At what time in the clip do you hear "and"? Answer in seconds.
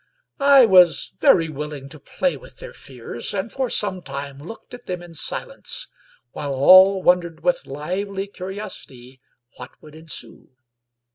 3.35-3.51